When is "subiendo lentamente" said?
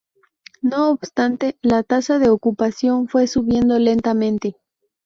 3.27-4.55